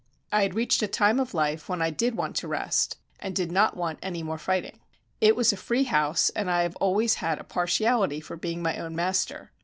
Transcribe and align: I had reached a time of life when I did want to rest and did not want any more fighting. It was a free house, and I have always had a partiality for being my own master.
I 0.31 0.41
had 0.41 0.55
reached 0.55 0.81
a 0.81 0.87
time 0.87 1.19
of 1.19 1.35
life 1.35 1.69
when 1.69 1.79
I 1.79 1.91
did 1.91 2.15
want 2.15 2.35
to 2.37 2.47
rest 2.47 2.97
and 3.19 3.35
did 3.35 3.51
not 3.51 3.77
want 3.77 3.99
any 4.01 4.23
more 4.23 4.39
fighting. 4.39 4.79
It 5.19 5.35
was 5.35 5.53
a 5.53 5.55
free 5.55 5.83
house, 5.83 6.31
and 6.31 6.49
I 6.49 6.63
have 6.63 6.75
always 6.77 7.13
had 7.21 7.37
a 7.37 7.43
partiality 7.43 8.19
for 8.19 8.35
being 8.35 8.63
my 8.63 8.77
own 8.79 8.95
master. 8.95 9.51